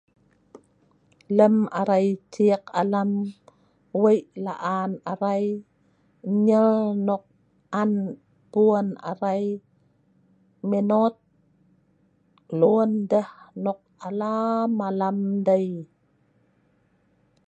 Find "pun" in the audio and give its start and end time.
8.51-8.89